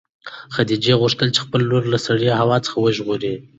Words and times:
خدیجې 0.55 0.93
غوښتل 1.01 1.27
چې 1.35 1.39
خپله 1.45 1.63
لور 1.71 1.83
له 1.93 1.99
سړې 2.07 2.29
هوا 2.39 2.57
څخه 2.65 2.77
وژغوري. 2.79 3.33